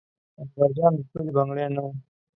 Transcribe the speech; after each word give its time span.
اکبر 0.41 0.69
جان 0.77 0.91
د 0.97 1.01
تورې 1.09 1.31
بنګړي 1.35 1.65
نه 1.75 1.81
و. 1.85 1.87